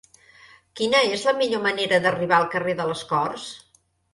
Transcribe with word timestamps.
Quina 0.79 1.01
és 1.17 1.25
la 1.29 1.35
millor 1.41 1.63
manera 1.67 2.01
d'arribar 2.07 2.41
al 2.41 2.49
carrer 2.57 2.77
de 2.81 2.89
les 2.93 3.05
Corts? 3.13 3.49